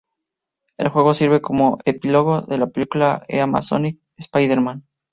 [0.77, 4.83] El juego sirve como epílogo de la película "The Amazing Spider-Man".